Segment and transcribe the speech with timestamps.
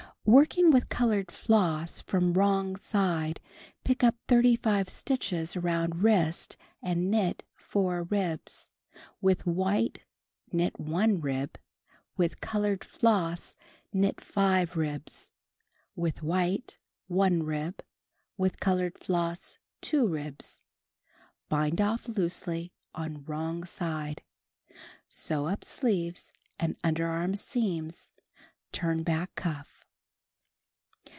[0.23, 3.41] Working with colored floss from wrong side
[3.83, 8.69] pick up 35 stitches around wrist and knit 4 ribs,
[9.19, 9.97] with wliite
[10.53, 11.57] Itnit 1 rib,
[12.19, 13.55] witli colored floss
[13.91, 15.31] knit 5 ribs,
[15.95, 16.77] with white
[17.07, 17.81] 1 rib,
[18.37, 20.61] with colored floss 2 ribs;
[21.49, 24.21] bind off loosely on wrong side.
[25.09, 28.11] Sew up sleeves and underarm seams,
[28.71, 29.79] turn back cuff.